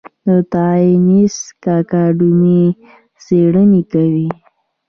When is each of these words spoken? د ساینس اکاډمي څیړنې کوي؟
د 0.25 0.29
ساینس 0.51 1.35
اکاډمي 1.77 2.63
څیړنې 3.23 3.81
کوي؟ 3.91 4.29